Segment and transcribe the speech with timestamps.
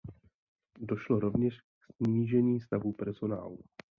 [0.79, 3.59] Došlo rovněž k snížení stavů personálu.